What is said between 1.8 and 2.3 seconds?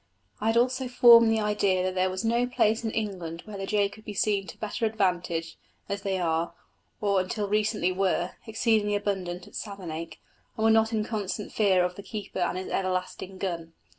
that there was